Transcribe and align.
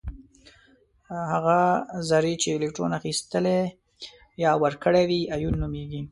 هغه 1.31 1.59
ذرې 2.09 2.33
چې 2.41 2.49
الکترون 2.57 2.91
اخیستلی 2.99 3.59
یا 4.43 4.51
ورکړی 4.63 5.03
وي 5.09 5.19
ایون 5.35 5.55
نومیږي. 5.63 5.99